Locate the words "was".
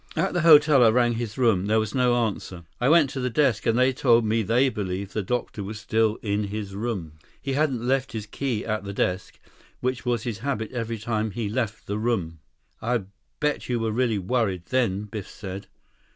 1.79-1.93, 5.63-5.79, 10.03-10.23